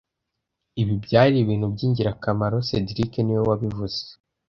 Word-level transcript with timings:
Ibi 0.81 0.93
byari 1.05 1.35
ibintu 1.43 1.65
byingirakamaro 1.73 2.57
cedric 2.67 3.13
niwe 3.23 3.41
wabivuze 3.49 4.01